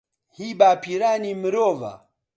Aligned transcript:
هی 0.35 0.47
باپیرانی 0.59 1.33
مرۆڤە 1.41 1.93